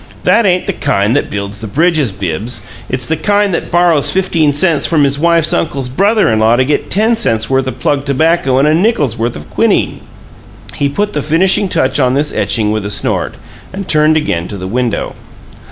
[0.23, 4.51] That ain't the kind that builds the bridges, Bibbs; it's the kind that borrows fifteen
[4.51, 8.05] cents from his wife's uncle's brother in law to get ten cent's worth o' plug
[8.05, 10.01] tobacco and a nickel's worth o' quinine!"
[10.73, 13.35] He put the finishing touch on this etching with a snort,
[13.71, 15.13] and turned again to the window.